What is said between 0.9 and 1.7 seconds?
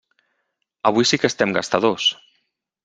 Avui sí que estem